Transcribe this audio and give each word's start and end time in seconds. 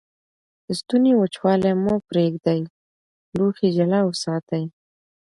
د 0.65 0.67
ستوني 0.79 1.11
وچوالی 1.15 1.73
مه 1.83 1.95
پرېږدئ. 2.09 2.59
لوښي 3.37 3.67
جلا 3.77 3.99
وساتئ. 4.05 4.63